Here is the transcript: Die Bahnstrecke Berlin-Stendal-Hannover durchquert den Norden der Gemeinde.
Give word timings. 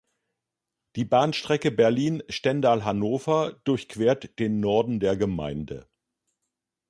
Die 0.95 1.05
Bahnstrecke 1.05 1.69
Berlin-Stendal-Hannover 1.69 3.61
durchquert 3.65 4.39
den 4.39 4.59
Norden 4.59 4.99
der 4.99 5.15
Gemeinde. 5.15 5.87